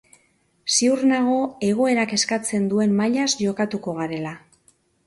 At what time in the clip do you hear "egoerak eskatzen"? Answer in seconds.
1.67-2.67